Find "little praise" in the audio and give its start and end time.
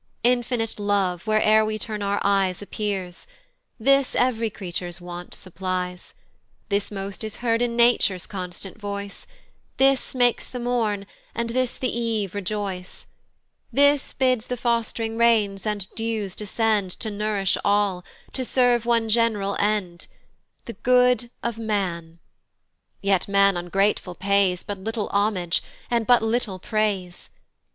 26.23-27.29